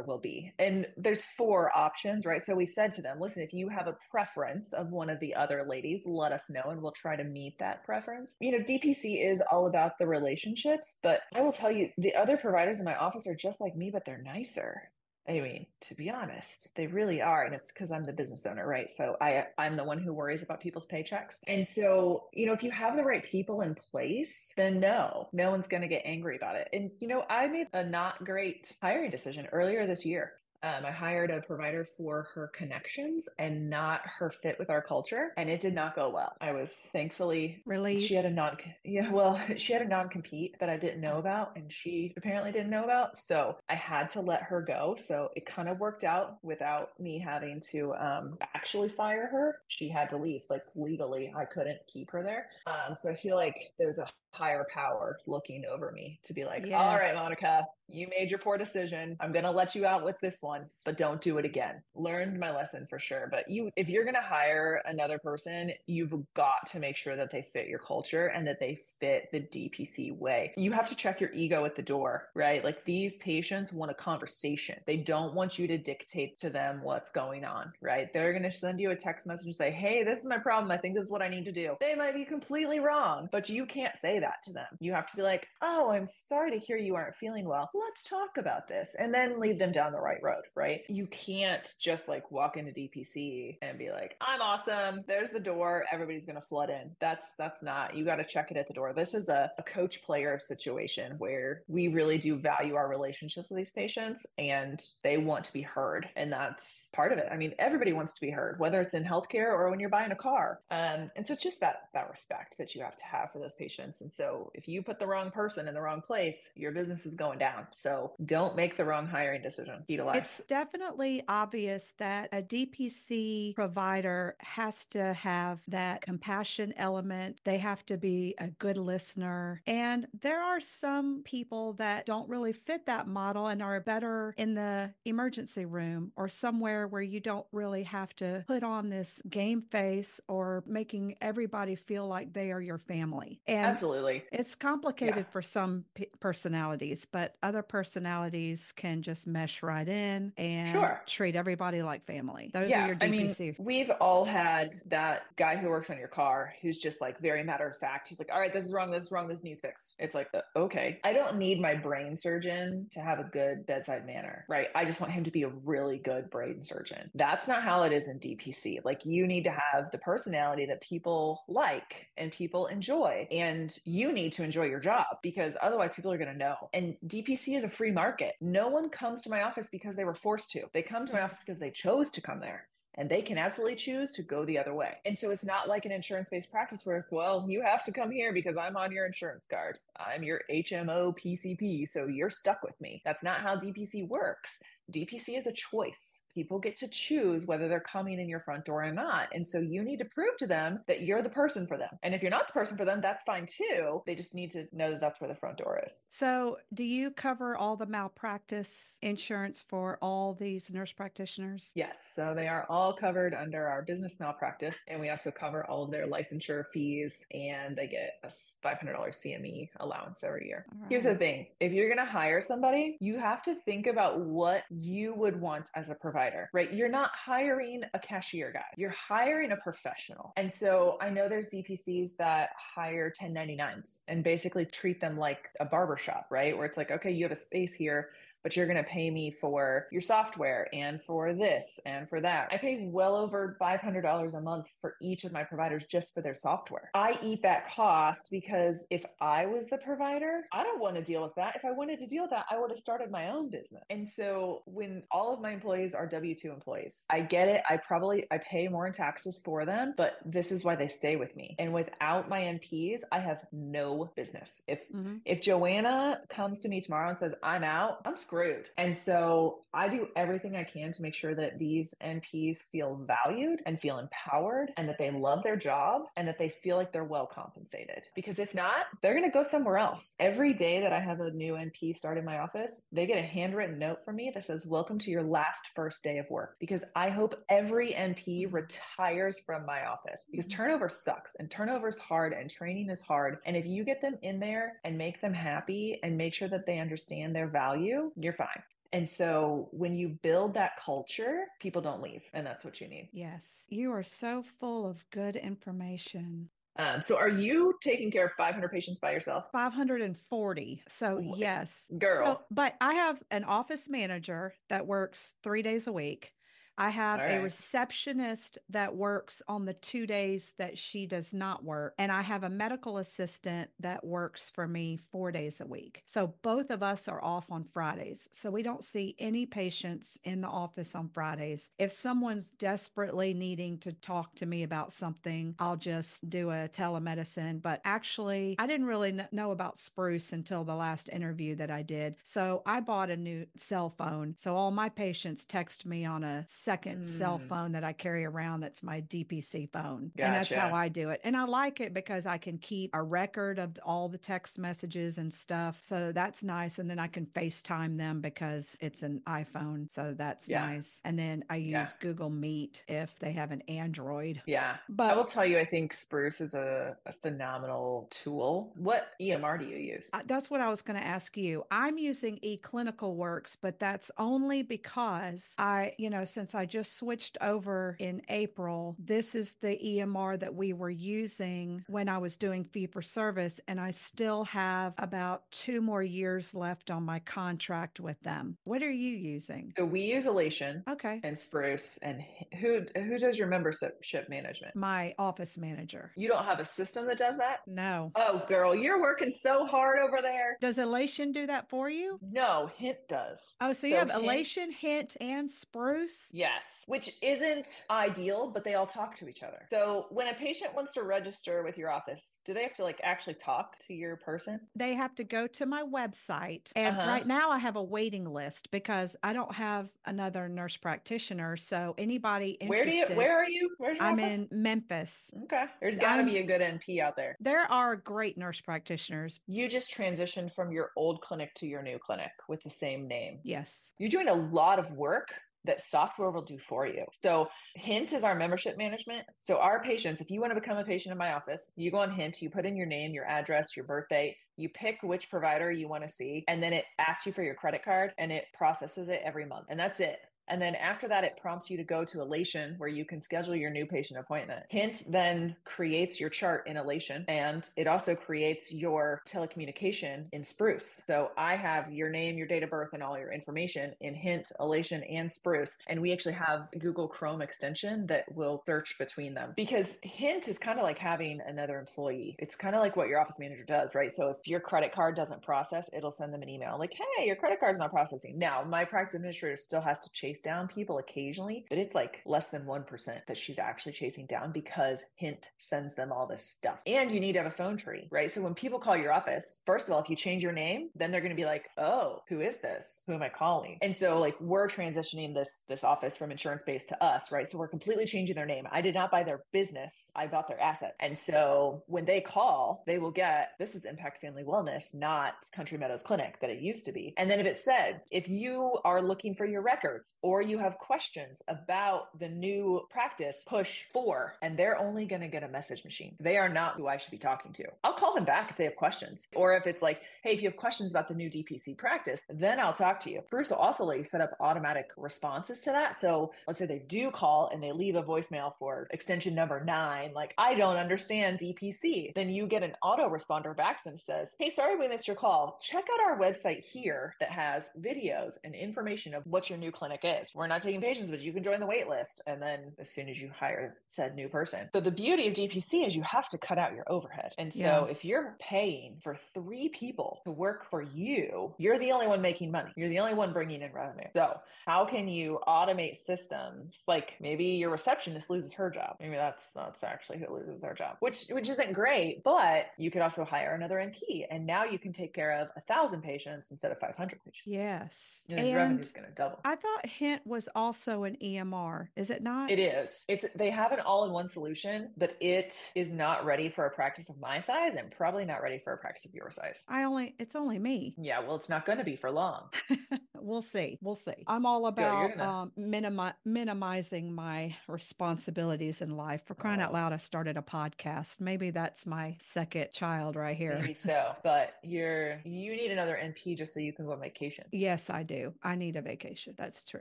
[0.07, 0.53] will be.
[0.59, 2.43] And there's four options, right?
[2.43, 5.35] So we said to them, listen, if you have a preference of one of the
[5.35, 8.35] other ladies, let us know and we'll try to meet that preference.
[8.41, 12.37] You know, DPC is all about the relationships, but I will tell you, the other
[12.37, 14.91] providers in my office are just like me, but they're nicer.
[15.29, 17.45] I mean, to be honest, they really are.
[17.45, 18.91] And it's because I'm the business owner, right?
[18.91, 21.39] So I I'm the one who worries about people's paychecks.
[21.47, 25.51] And so, you know, if you have the right people in place, then no, no
[25.51, 26.69] one's gonna get angry about it.
[26.73, 30.33] And you know, I made a not great hiring decision earlier this year.
[30.63, 35.33] Um, I hired a provider for her connections and not her fit with our culture,
[35.37, 36.35] and it did not go well.
[36.41, 40.57] I was thankfully really she had a non yeah well she had a non compete
[40.61, 44.21] that I didn't know about, and she apparently didn't know about, so I had to
[44.21, 44.95] let her go.
[44.99, 49.59] So it kind of worked out without me having to um, actually fire her.
[49.69, 52.47] She had to leave, like legally, I couldn't keep her there.
[52.67, 56.65] Um, so I feel like there's a higher power looking over me to be like,
[56.67, 56.81] yes.
[56.81, 59.17] all right, Monica, you made your poor decision.
[59.21, 61.83] I'm going to let you out with this one, but don't do it again.
[61.95, 63.29] Learned my lesson for sure.
[63.31, 67.31] But you, if you're going to hire another person, you've got to make sure that
[67.31, 70.53] they fit your culture and that they fit the DPC way.
[70.57, 72.63] You have to check your ego at the door, right?
[72.63, 74.79] Like these patients want a conversation.
[74.87, 78.13] They don't want you to dictate to them what's going on, right?
[78.13, 80.71] They're going to send you a text message and say, Hey, this is my problem.
[80.71, 81.77] I think this is what I need to do.
[81.81, 84.67] They might be completely wrong, but you can't say that to them.
[84.79, 87.71] You have to be like, oh, I'm sorry to hear you aren't feeling well.
[87.75, 90.83] Let's talk about this and then lead them down the right road, right?
[90.89, 95.03] You can't just like walk into DPC and be like, I'm awesome.
[95.09, 95.87] There's the door.
[95.91, 96.93] Everybody's going to flood in.
[97.01, 98.92] That's, that's not, you got to check it at the door.
[98.93, 103.57] This is a, a coach player situation where we really do value our relationships with
[103.57, 106.09] these patients and they want to be heard.
[106.17, 107.29] And that's part of it.
[107.31, 110.13] I mean, everybody wants to be heard, whether it's in healthcare or when you're buying
[110.13, 110.61] a car.
[110.71, 113.55] Um, and so it's just that, that respect that you have to have for those
[113.55, 114.01] patients.
[114.01, 117.15] And so if you put the wrong person in the wrong place, your business is
[117.15, 117.67] going down.
[117.71, 119.85] So don't make the wrong hiring decision.
[119.89, 127.41] It's definitely obvious that a DPC provider has to have that compassion element.
[127.45, 129.63] They have to be a good listener.
[129.67, 134.55] And there are some people that don't really fit that model and are better in
[134.55, 139.63] the emergency room or somewhere where you don't really have to put on this game
[139.63, 143.41] face or making everybody feel like they are your family.
[143.47, 144.25] And Absolutely.
[144.33, 145.33] It's complicated yeah.
[145.33, 151.03] for some p- personalities, but other personalities can just mesh right in and sure.
[151.07, 152.51] treat everybody like family.
[152.53, 153.41] Those yeah, are your DPC.
[153.41, 157.19] I mean, we've all had that guy who works on your car who's just like
[157.21, 158.09] very matter of fact.
[158.09, 159.97] He's like, all right, this is wrong, this is wrong, this needs fixed.
[159.99, 161.01] It's like, uh, okay.
[161.05, 164.69] I don't need my brain surgeon to have a good bedside manner, right?
[164.75, 167.11] I just want him to be a really good brain surgeon.
[167.15, 168.85] That's not how it is in DPC.
[168.85, 173.29] Like, you need to have the personality that people like and people enjoy.
[173.31, 176.57] And you need to enjoy your job because otherwise people are going to know.
[176.73, 178.35] And DPC is a free market.
[178.41, 180.63] No one comes to my office because they were forced to.
[180.73, 183.77] They come to my office because they chose to come there and they can absolutely
[183.77, 184.99] choose to go the other way.
[185.05, 188.11] And so it's not like an insurance based practice where, well, you have to come
[188.11, 189.79] here because I'm on your insurance card.
[189.97, 193.03] I'm your HMO PCP, so you're stuck with me.
[193.05, 194.59] That's not how DPC works.
[194.91, 196.23] DPC is a choice.
[196.35, 199.29] People get to choose whether they're coming in your front door or not.
[199.35, 201.91] And so you need to prove to them that you're the person for them.
[202.03, 204.03] And if you're not the person for them, that's fine too.
[204.07, 206.05] They just need to know that that's where the front door is.
[206.09, 211.71] So, do you cover all the malpractice insurance for all these nurse practitioners?
[211.75, 212.13] Yes.
[212.15, 214.77] So, they are all covered under our business malpractice.
[214.89, 219.69] And we also cover all of their licensure fees and they get a $500 CME
[219.81, 220.67] allowance every year.
[220.75, 220.87] Right.
[220.89, 224.65] Here's the thing if you're going to hire somebody, you have to think about what
[224.81, 226.73] you would want as a provider, right?
[226.73, 230.33] You're not hiring a cashier guy, you're hiring a professional.
[230.37, 235.65] And so I know there's DPCs that hire 1099s and basically treat them like a
[235.65, 236.57] barbershop, right?
[236.57, 238.11] Where it's like, okay, you have a space here
[238.43, 242.49] but you're going to pay me for your software and for this and for that.
[242.51, 246.35] I pay well over $500 a month for each of my providers just for their
[246.35, 246.91] software.
[246.95, 251.23] I eat that cost because if I was the provider, I don't want to deal
[251.23, 251.57] with that.
[251.57, 253.83] If I wanted to deal with that, I would have started my own business.
[253.91, 257.63] And so when all of my employees are W2 employees, I get it.
[257.69, 261.17] I probably I pay more in taxes for them, but this is why they stay
[261.17, 261.55] with me.
[261.59, 264.65] And without my NPs, I have no business.
[264.67, 265.17] If mm-hmm.
[265.25, 268.71] if Joanna comes to me tomorrow and says, "I'm out," I'm screwed screwed.
[268.79, 273.61] And so I do everything I can to make sure that these NPs feel valued
[273.67, 277.05] and feel empowered and that they love their job and that they feel like they're
[277.05, 278.07] well compensated.
[278.15, 280.15] Because if not, they're going to go somewhere else.
[280.19, 283.27] Every day that I have a new NP start in my office, they get a
[283.27, 286.57] handwritten note from me that says, Welcome to your last first day of work.
[286.59, 290.63] Because I hope every NP retires from my office because mm-hmm.
[290.63, 293.39] turnover sucks and turnover is hard and training is hard.
[293.45, 296.65] And if you get them in there and make them happy and make sure that
[296.65, 298.63] they understand their value, you're fine.
[298.93, 302.23] And so when you build that culture, people don't leave.
[302.35, 303.09] And that's what you need.
[303.13, 303.65] Yes.
[303.69, 306.51] You are so full of good information.
[306.79, 309.47] Um, so are you taking care of 500 patients by yourself?
[309.53, 310.83] 540.
[310.89, 311.89] So yes.
[311.99, 312.25] Girl.
[312.25, 316.33] So, but I have an office manager that works three days a week.
[316.79, 317.35] I have right.
[317.35, 321.95] a receptionist that works on the two days that she does not work.
[321.99, 326.03] And I have a medical assistant that works for me four days a week.
[326.07, 328.29] So both of us are off on Fridays.
[328.33, 331.71] So we don't see any patients in the office on Fridays.
[331.79, 337.63] If someone's desperately needing to talk to me about something, I'll just do a telemedicine.
[337.63, 342.17] But actually, I didn't really know about Spruce until the last interview that I did.
[342.25, 344.35] So I bought a new cell phone.
[344.37, 347.09] So all my patients text me on a second mm.
[347.09, 350.13] cell phone that I carry around that's my DPC phone.
[350.17, 350.27] Gotcha.
[350.27, 351.21] And that's how I do it.
[351.25, 355.19] And I like it because I can keep a record of all the text messages
[355.19, 355.79] and stuff.
[355.81, 356.79] So that's nice.
[356.79, 359.93] And then I can FaceTime them because it's an iPhone.
[359.93, 360.65] So that's yeah.
[360.67, 361.01] nice.
[361.05, 361.89] And then I use yeah.
[362.01, 364.41] Google Meet if they have an Android.
[364.47, 364.77] Yeah.
[364.89, 368.73] But I will tell you, I think Spruce is a, a phenomenal tool.
[368.77, 370.09] What EMR do you use?
[370.27, 371.65] that's what I was going to ask you.
[371.71, 376.99] I'm using eClinical Works, but that's only because I, you know, since since I just
[376.99, 382.37] switched over in April, this is the EMR that we were using when I was
[382.37, 383.59] doing fee for service.
[383.67, 388.59] And I still have about two more years left on my contract with them.
[388.65, 389.73] What are you using?
[389.79, 390.85] So we use Elation.
[390.89, 391.21] Okay.
[391.25, 391.99] And Spruce.
[392.03, 392.23] And
[392.61, 394.77] who who does your membership management?
[394.77, 396.13] My office manager.
[396.17, 397.61] You don't have a system that does that?
[397.67, 398.13] No.
[398.15, 400.59] Oh, girl, you're working so hard over there.
[400.61, 402.19] Does Elation do that for you?
[402.21, 403.57] No, Hint does.
[403.61, 406.29] Oh, so you have Hint, Elation, Hint, and Spruce?
[406.43, 409.69] Yes, which isn't ideal, but they all talk to each other.
[409.71, 413.01] So when a patient wants to register with your office, do they have to like
[413.05, 414.59] actually talk to your person?
[414.75, 416.73] They have to go to my website.
[416.75, 417.09] And uh-huh.
[417.09, 421.57] right now I have a waiting list because I don't have another nurse practitioner.
[421.57, 423.71] So anybody interested, Where do you where are you?
[423.79, 424.39] Where's your I'm office?
[424.39, 425.31] in Memphis.
[425.45, 425.67] Okay.
[425.81, 427.37] There's gotta I'm, be a good NP out there.
[427.39, 429.39] There are great nurse practitioners.
[429.47, 433.39] You just transitioned from your old clinic to your new clinic with the same name.
[433.45, 433.93] Yes.
[433.99, 435.29] You're doing a lot of work
[435.65, 437.05] that software will do for you.
[437.13, 439.25] So Hint is our membership management.
[439.39, 441.99] So our patients, if you want to become a patient in my office, you go
[441.99, 445.71] on Hint, you put in your name, your address, your birthday, you pick which provider
[445.71, 448.47] you want to see, and then it asks you for your credit card and it
[448.55, 449.67] processes it every month.
[449.69, 450.19] And that's it.
[450.53, 453.57] And then after that, it prompts you to go to Elation where you can schedule
[453.57, 454.65] your new patient appointment.
[454.69, 461.01] Hint then creates your chart in Elation and it also creates your telecommunication in Spruce.
[461.07, 464.53] So I have your name, your date of birth, and all your information in Hint,
[464.61, 465.79] Elation, and Spruce.
[465.87, 470.59] And we actually have Google Chrome extension that will search between them because Hint is
[470.59, 472.37] kind of like having another employee.
[472.39, 474.13] It's kind of like what your office manager does, right?
[474.13, 477.37] So if your credit card doesn't process, it'll send them an email like, hey, your
[477.37, 478.39] credit card's not processing.
[478.39, 482.23] Now, my practice administrator still has to chase chase down people occasionally, but it's like
[482.27, 486.79] less than 1% that she's actually chasing down because Hint sends them all this stuff.
[486.87, 488.31] And you need to have a phone tree, right?
[488.31, 491.11] So when people call your office, first of all, if you change your name, then
[491.11, 493.05] they're going to be like, "Oh, who is this?
[493.07, 496.89] Who am I calling?" And so like we're transitioning this this office from insurance based
[496.89, 497.49] to us, right?
[497.49, 498.67] So we're completely changing their name.
[498.71, 500.11] I did not buy their business.
[500.15, 500.95] I bought their asset.
[501.01, 505.79] And so when they call, they will get this is Impact Family Wellness, not Country
[505.79, 507.15] Meadows Clinic that it used to be.
[507.17, 510.79] And then if it said, if you are looking for your records or you have
[510.79, 515.85] questions about the new practice, push four, and they're only going to get a message
[515.85, 516.15] machine.
[516.21, 517.65] They are not who I should be talking to.
[517.83, 519.27] I'll call them back if they have questions.
[519.35, 522.61] Or if it's like, hey, if you have questions about the new DPC practice, then
[522.61, 523.21] I'll talk to you.
[523.27, 525.97] Spruce will also let you set up automatic responses to that.
[525.97, 530.13] So let's say they do call and they leave a voicemail for extension number nine,
[530.15, 532.15] like, I don't understand DPC.
[532.15, 535.17] Then you get an auto responder back to them says, hey, sorry we missed your
[535.17, 535.59] call.
[535.61, 540.01] Check out our website here that has videos and information of what your new clinic
[540.05, 540.29] is is.
[540.35, 542.21] We're not taking patients, but you can join the wait list.
[542.27, 544.69] And then as soon as you hire said new person.
[544.73, 547.33] So the beauty of DPC is you have to cut out your overhead.
[547.39, 547.85] And so Yeah.
[547.91, 552.51] if you're paying for three people to work for you, you're the only one making
[552.51, 552.71] money.
[552.77, 554.09] You're the only one bringing in revenue.
[554.15, 556.83] So how can you automate systems?
[556.87, 558.97] Like maybe your receptionist loses her job.
[559.01, 562.23] Maybe that's that's actually who loses their job, which which isn't great.
[562.23, 565.61] But you could also hire another NP, and now you can take care of a
[565.63, 567.43] thousand patients instead of five hundred patients.
[567.47, 568.25] Yes.
[568.31, 569.41] And, And revenue's going to double.
[569.45, 571.87] I thought Hint was also an EMR.
[571.95, 572.51] Is it not?
[572.51, 573.05] It is.
[573.09, 577.21] It's they have an all-in-one solution, but it is not ready for a practice of
[577.21, 579.65] my size and probably not ready for a practice of your size.
[579.69, 580.97] I only it's only me.
[580.99, 582.49] Yeah, well, it's not going to be for long.
[583.17, 583.79] we'll see.
[583.81, 584.25] We'll see.
[584.27, 589.23] I'm all about gonna- um, minimi- minimizing my responsibilities in life.
[589.25, 589.75] For crying out Oh.
[589.75, 591.21] loud, I started a podcast.
[591.21, 593.57] Maybe that's my second child right here.
[593.61, 597.45] Maybe so, but you're you need another NP just so you can go on vacation.
[597.53, 598.35] Yes, I do.
[598.43, 599.35] I need a vacation.
[599.39, 599.81] That's true.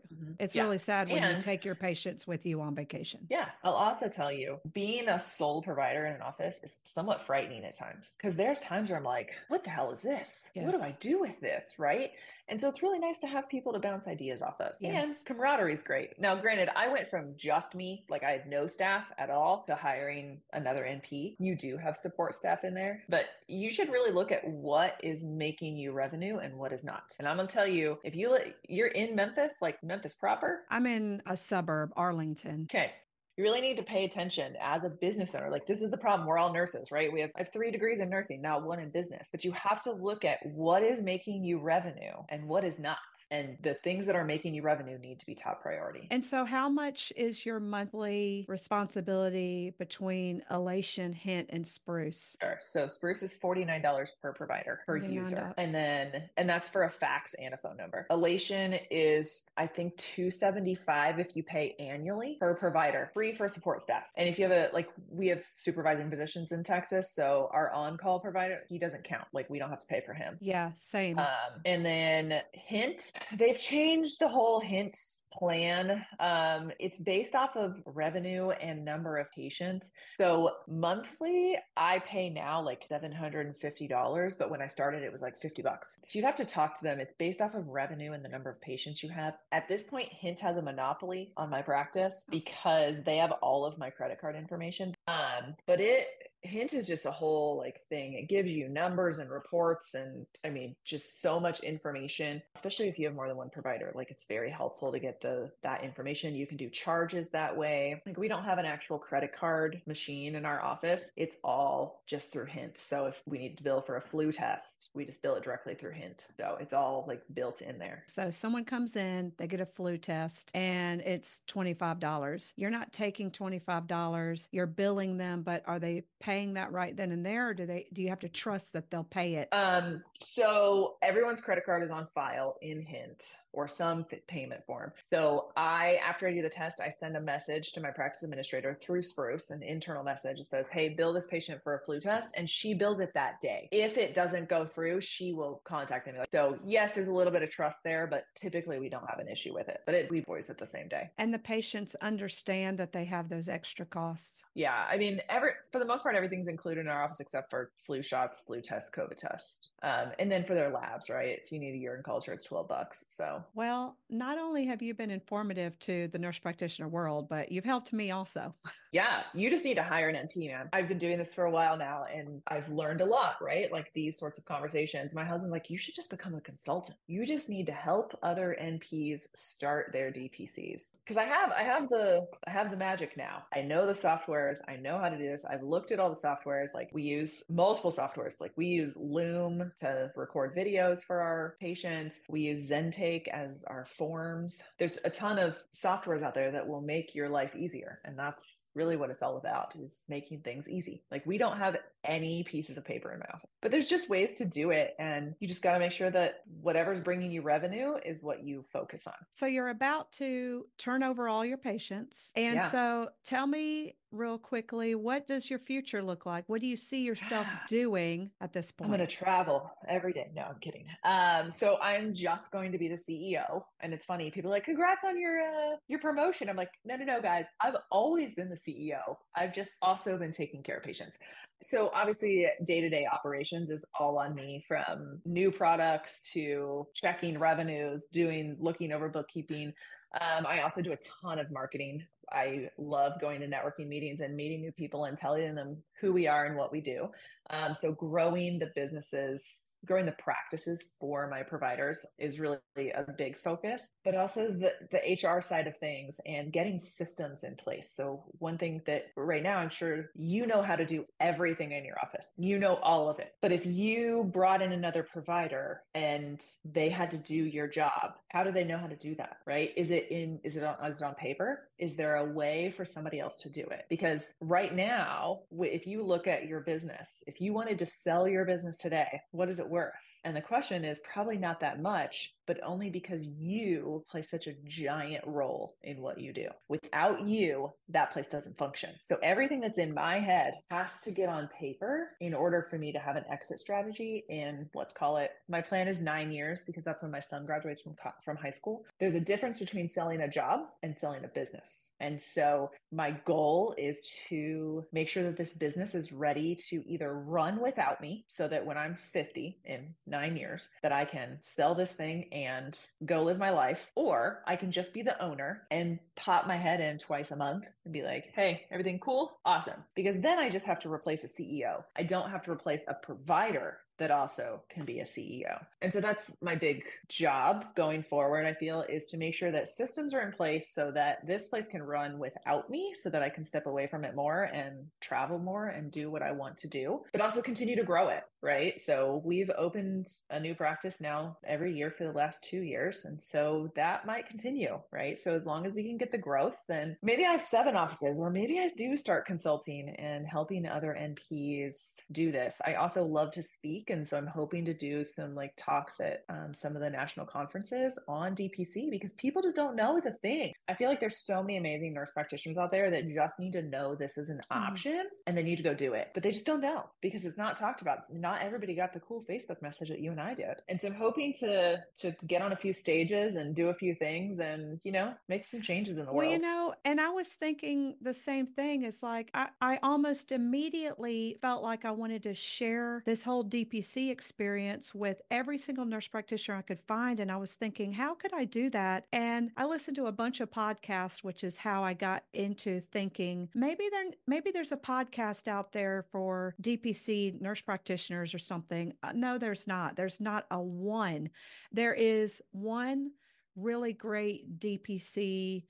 [0.12, 0.36] Mhm.
[0.40, 0.64] It's Yeah.
[0.64, 3.28] really sad when you take your patients with you on vacation.
[3.30, 7.64] Yeah, I'll also tell you, being a sole provider in an office is somewhat frightening
[7.66, 10.50] at times because there's times where I'm like, what the hell is this?
[10.54, 11.76] What do I do with this?
[11.80, 12.12] Right.
[12.48, 14.74] And so it's really nice to have people to bounce ideas off of.
[14.80, 15.20] Yes.
[15.20, 16.20] And camaraderie is great.
[16.20, 19.76] Now, granted, I went from just me, like I had no staff at all, to
[19.76, 21.38] hiring another NP.
[21.40, 25.24] You do have support staff in there, but you should really look at what is
[25.24, 27.16] making you revenue and what is not.
[27.20, 30.62] And I'm going to tell you, if you let, you're in Memphis, like Memphis proper,
[30.70, 32.68] I'm in a suburb, Arlington.
[32.70, 32.92] Okay.
[33.38, 35.50] You really need to pay attention as a business owner.
[35.50, 36.28] Like this is the problem.
[36.28, 37.12] We're all nurses, right?
[37.12, 39.30] We have, I have three degrees in nursing, not one in business.
[39.32, 42.98] But you have to look at what is making you revenue and what is not.
[43.30, 46.08] And the things that are making you revenue need to be top priority.
[46.12, 52.36] And so, how much is your monthly responsibility between Elation, Hint, and Spruce?
[52.42, 52.58] Sure.
[52.60, 55.38] So Spruce is $49 per provider, per user.
[55.38, 55.54] $49.
[55.58, 58.06] And then, and that's for a fax and a phone number.
[58.12, 64.02] Elation is, I think, 275 if you pay annually per provider, free for support staff.
[64.18, 67.14] And if you have a, like, we have supervising physicians in Texas.
[67.14, 69.28] So our on call provider, he doesn't count.
[69.32, 70.40] Like, we don't have to pay for him.
[70.42, 71.20] Yeah, same.
[71.20, 74.98] Um, and then Hint, they've changed the whole Hint
[75.32, 76.04] plan.
[76.20, 79.92] Um, it's based off of revenue and number of patients.
[80.20, 85.04] So monthly, I pay now like seven hundred and fifty dollars, but when I started,
[85.04, 86.00] it was like fifty bucks.
[86.06, 87.00] So you'd have to talk to them.
[87.00, 89.36] It's based off of revenue and the number of patients you have.
[89.52, 93.78] At this point, Hint has a monopoly on my practice because they have all of
[93.78, 94.96] my credit card information.
[95.08, 96.08] Um, but it
[96.44, 98.14] Hint is just a whole like thing.
[98.14, 102.98] It gives you numbers and reports and I mean just so much information, especially if
[102.98, 103.92] you have more than one provider.
[103.94, 106.36] Like it's very helpful to get the that information.
[106.36, 108.02] You can do charges that way.
[108.06, 111.12] Like we don't have an actual credit card machine in our office.
[111.16, 112.78] It's all just through Hint.
[112.78, 115.76] So if we need to bill for a flu test, we just bill it directly
[115.76, 116.28] through Hint.
[116.40, 118.04] So it's all like built in there.
[118.08, 122.54] So someone comes in, they get a flu test, and it's $25.
[122.56, 127.26] You're not taking $25, you're billing them, but are they paying that right then and
[127.26, 129.50] there or do they do you have to trust that they'll pay it?
[129.52, 134.94] Um, so everyone's credit card is on file in Hint or some payment form.
[135.12, 138.78] So I, after I do the test, I send a message to my practice administrator
[138.82, 142.34] through Spruce, an internal message that says, "Hey, bill this patient for a flu test,"
[142.38, 143.68] and she bills it that day.
[143.72, 146.14] If it doesn't go through, she will contact me.
[146.32, 149.28] So yes, there's a little bit of trust there, but typically we don't have an
[149.28, 149.82] issue with it.
[149.86, 151.10] But it, we voice it the same day.
[151.18, 154.44] and the patients understand that they have those extra costs.
[154.56, 157.72] Yeah, I mean, every for the most part, everything's included in our office except for
[157.86, 161.40] flu shots, flu test, COVID test, um, and then for their labs, right?
[161.44, 163.04] If you need a urine culture, it's twelve bucks.
[163.10, 167.66] So Well, not only have you been informative to the nurse practitioner world, but you've
[167.66, 168.54] helped me also.
[168.92, 170.70] yeah, you just need to hire an NP, man.
[170.74, 173.72] I've been doing this for a while now, and I've learned a lot, right?
[173.72, 175.14] Like these sorts of conversations.
[175.14, 176.98] My husband's like, you should just become a consultant.
[177.08, 181.90] You just need to help other NPs start their DPCs because I have, I have
[181.90, 183.44] the, I have the magic now.
[183.56, 184.60] I know the softwares.
[184.68, 185.46] I know how to do this.
[185.46, 186.74] I've looked at all the softwares.
[186.74, 188.40] Like we use multiple softwares.
[188.40, 192.20] Like we use Loom to record videos for our patients.
[192.30, 194.62] We use Zentake as our forms.
[194.78, 198.00] There's a ton of softwares out there that will make your life easier.
[198.06, 201.04] And that's really what it's all about is making things easy.
[201.12, 204.34] Like we don't have any pieces of paper in my office, but there's just ways
[204.36, 204.96] to do it.
[204.98, 208.66] And you just got to make sure that whatever's bringing you revenue is what you
[208.74, 209.14] focus on.
[209.32, 212.32] So you're about to turn over all your patients.
[212.36, 212.68] And Yeah.
[212.70, 216.44] so tell me real quickly, what does your future look like?
[216.48, 218.92] What do you see yourself doing at this point?
[218.92, 220.32] I'm going to travel every day.
[220.36, 220.86] No, I'm kidding.
[221.04, 224.32] Um, so I'm just going to be the CEO, and it's funny.
[224.32, 227.46] People are like, "Congrats on your uh, your promotion." I'm like, "No, no, no, guys.
[227.60, 229.16] I've always been the CEO.
[229.36, 231.18] I've just also been taking care of patients."
[231.62, 237.40] So obviously, day to day operations is all on me, from new products to checking
[237.40, 239.74] revenues, doing looking over bookkeeping.
[240.20, 242.04] Um, I also do a ton of marketing.
[242.32, 246.28] I love going to networking meetings and meeting new people and telling them who we
[246.28, 247.10] are and what we do.
[247.52, 253.36] Um, so growing the businesses, growing the practices for my providers is really a big
[253.36, 257.92] focus, but also the, the HR side of things and getting systems in place.
[257.94, 261.84] So one thing that right now, I'm sure you know how to do everything in
[261.84, 262.28] your office.
[262.38, 263.34] You know all of it.
[263.42, 268.44] But if you brought in another provider and they had to do your job, how
[268.44, 269.38] do they know how to do that?
[269.46, 269.72] Right?
[269.76, 271.68] Is it in, is it on, is it on paper?
[271.80, 273.86] Is there a way for somebody else to do it?
[273.90, 278.28] Because right now, if you you look at your business, if you wanted to sell
[278.28, 279.94] your business today, what is it worth?
[280.24, 284.54] And the question is probably not that much, but only because you play such a
[284.66, 286.48] giant role in what you do.
[286.68, 288.92] Without you, that place doesn't function.
[289.08, 292.92] So everything that's in my head has to get on paper in order for me
[292.92, 296.84] to have an exit strategy in let's call it my plan is 9 years because
[296.84, 298.86] that's when my son graduates from from high school.
[299.00, 301.94] There's a difference between selling a job and selling a business.
[302.00, 307.14] And so my goal is to make sure that this business is ready to either
[307.14, 311.74] run without me so that when I'm 50 in 9 years that I can sell
[311.74, 315.98] this thing and go live my life, or I can just be the owner and
[316.16, 319.40] pop my head in twice a month and be like, hey, everything cool?
[319.44, 319.84] Awesome.
[319.96, 321.84] Because then I just have to replace a CEO.
[321.96, 325.64] I don't have to replace a provider that also can be a CEO.
[325.84, 329.68] And so that's my big job going forward, I feel, is to make sure that
[329.68, 333.30] systems are in place so that this place can run without me so that I
[333.30, 336.68] can step away from it more and travel more and do what I want to
[336.68, 338.80] do, but also continue to grow it, right?
[338.80, 343.06] So we've opened a new practice now every year for the last two years.
[343.06, 345.18] And so that might continue, right?
[345.18, 348.18] So as long as we can get the growth, then maybe I have seven offices,
[348.18, 352.62] or maybe I do start consulting and helping other NPs do this.
[352.66, 356.24] I also love to speak and so I'm hoping to do some like talks at
[356.30, 360.12] um, some of the national conferences on DPC because people just don't know it's a
[360.12, 360.54] thing.
[360.68, 363.62] I feel like there's so many amazing nurse practitioners out there that just need to
[363.62, 364.58] know this is an mm.
[364.58, 367.38] option and they need to go do it, but they just don't know because it's
[367.38, 368.12] not talked about.
[368.14, 370.62] Not everybody got the cool Facebook message that you and I did.
[370.70, 373.96] And so I'm hoping to to get on a few stages and do a few
[373.96, 376.28] things and you know make some changes in the well, world.
[376.28, 378.84] Well, you know, and I was thinking the same thing.
[378.84, 384.12] It's like I, I almost immediately felt like I wanted to share this whole DPC
[384.12, 387.20] experience with every single nurse practitioner I could find.
[387.20, 389.06] And I was thinking, how could I do that?
[389.12, 393.50] And I listened to a bunch of podcasts, which is how I got into thinking
[393.54, 398.94] maybe there maybe there's a podcast out there for DPC nurse practitioners or something.
[399.04, 399.96] Uh, no, there's not.
[399.96, 401.30] There's not a one.
[401.72, 403.12] There is one
[403.56, 405.64] really great DPC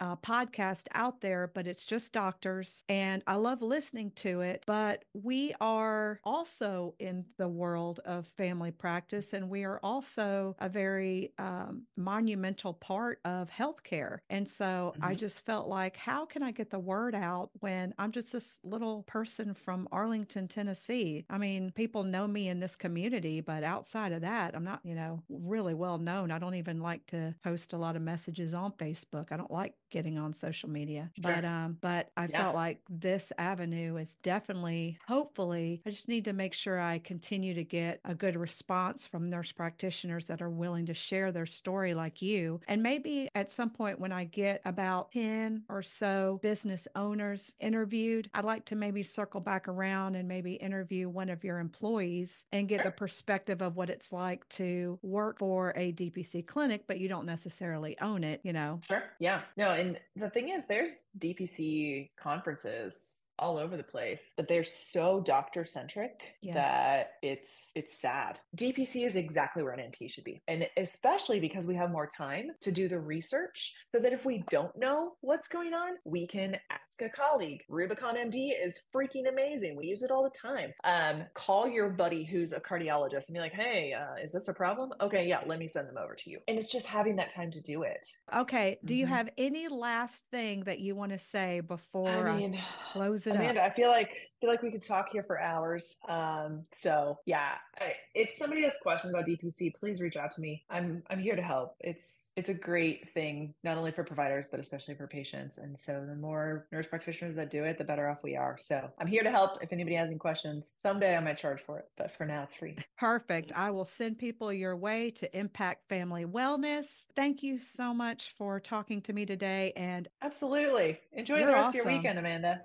[0.00, 2.82] uh, podcast out there, but it's just doctors.
[2.88, 4.64] And I love listening to it.
[4.66, 10.68] But we are also in the world of family practice, and we are also a
[10.68, 14.18] very um, monumental part of healthcare.
[14.30, 15.04] And so mm-hmm.
[15.04, 18.58] I just felt like, how can I get the word out when I'm just this
[18.64, 21.26] little person from Arlington, Tennessee?
[21.28, 24.94] I mean, people know me in this community, but outside of that, I'm not, you
[24.94, 26.30] know, really well known.
[26.30, 29.26] I don't even like to post a lot of messages on Facebook.
[29.30, 31.10] I don't like getting on social media.
[31.20, 31.32] Sure.
[31.32, 32.42] But um, but I yeah.
[32.42, 37.54] felt like this avenue is definitely, hopefully, I just need to make sure I continue
[37.54, 41.94] to get a good response from nurse practitioners that are willing to share their story
[41.94, 42.60] like you.
[42.68, 48.30] And maybe at some point when I get about 10 or so business owners interviewed,
[48.34, 52.68] I'd like to maybe circle back around and maybe interview one of your employees and
[52.68, 52.84] get sure.
[52.84, 57.26] the perspective of what it's like to work for a DPC clinic, but you don't
[57.26, 58.80] necessarily own it, you know?
[58.86, 59.02] Sure.
[59.18, 59.40] Yeah.
[59.56, 65.20] No, and the thing is, there's DPC conferences all over the place but they're so
[65.20, 66.54] doctor centric yes.
[66.54, 68.38] that it's it's sad.
[68.56, 72.50] Dpc is exactly where an np should be and especially because we have more time
[72.60, 76.56] to do the research so that if we don't know what's going on we can
[76.70, 77.62] ask a colleague.
[77.68, 79.74] Rubicon md is freaking amazing.
[79.76, 80.72] We use it all the time.
[80.84, 84.54] Um, call your buddy who's a cardiologist and be like hey uh, is this a
[84.54, 84.92] problem?
[85.00, 86.40] Okay yeah let me send them over to you.
[86.46, 88.06] And it's just having that time to do it.
[88.34, 89.00] Okay do mm-hmm.
[89.00, 92.58] you have any last thing that you want to say before I mean,
[92.92, 93.70] closing it Amanda, up.
[93.70, 95.96] I feel like feel like we could talk here for hours.
[96.08, 100.64] Um, so yeah, I, if somebody has questions about DPC, please reach out to me.
[100.70, 101.76] I'm I'm here to help.
[101.80, 105.58] It's it's a great thing not only for providers but especially for patients.
[105.58, 108.56] And so the more nurse practitioners that do it, the better off we are.
[108.58, 109.62] So I'm here to help.
[109.62, 112.54] If anybody has any questions, someday I might charge for it, but for now it's
[112.54, 112.76] free.
[112.98, 113.52] Perfect.
[113.54, 117.06] I will send people your way to impact family wellness.
[117.14, 119.72] Thank you so much for talking to me today.
[119.76, 121.80] And absolutely enjoy the rest awesome.
[121.80, 122.62] of your weekend, Amanda.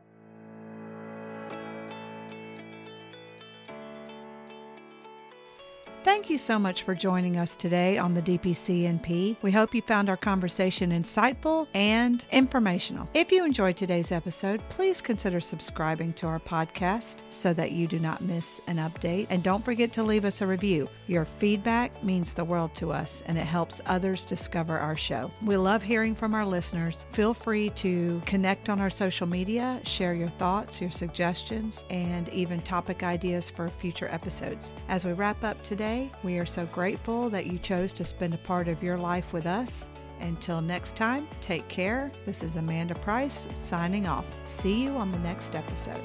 [6.06, 9.38] Thank you so much for joining us today on the DPCNP.
[9.42, 13.10] We hope you found our conversation insightful and informational.
[13.16, 17.98] If you enjoyed today's episode, please consider subscribing to our podcast so that you do
[17.98, 19.26] not miss an update.
[19.32, 20.88] And don't forget to leave us a review.
[21.08, 25.32] Your feedback means the world to us and it helps others discover our show.
[25.44, 27.08] We love hearing from our listeners.
[27.14, 32.62] Feel free to connect on our social media, share your thoughts, your suggestions, and even
[32.62, 34.72] topic ideas for future episodes.
[34.88, 35.64] As we wrap up
[35.96, 39.34] today, we are so grateful that you chose to spend a part of your life
[39.34, 39.88] with us.
[40.20, 42.12] Until next time, take care.
[42.26, 44.26] This is Amanda Price signing off.
[44.46, 46.02] See you on the next episode.